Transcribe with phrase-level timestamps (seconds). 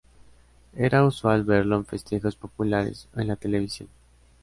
[0.75, 3.87] Era usual verlo en festejos populares o en la televisión.